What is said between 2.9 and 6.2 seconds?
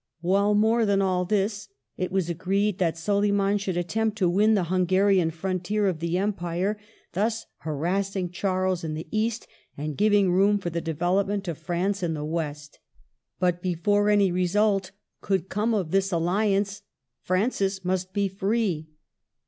Soliman should attempt to win the Hungarian frontier of the